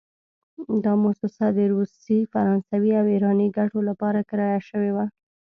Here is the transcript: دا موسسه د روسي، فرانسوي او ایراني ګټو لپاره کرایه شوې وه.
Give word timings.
دا 0.83 0.93
موسسه 1.03 1.45
د 1.57 1.59
روسي، 1.73 2.19
فرانسوي 2.31 2.91
او 2.99 3.05
ایراني 3.13 3.47
ګټو 3.57 3.79
لپاره 3.89 4.19
کرایه 4.29 4.59
شوې 4.69 4.91
وه. 4.95 5.05